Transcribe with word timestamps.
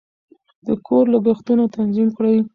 د 0.65 0.67
کور 0.87 1.03
لګښتونه 1.13 1.63
تنظیم 1.75 2.09
کړئ. 2.17 2.35